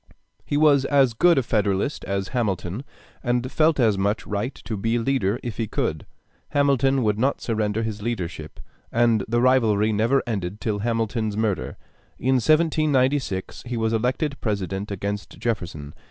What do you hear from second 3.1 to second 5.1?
and felt as much right to be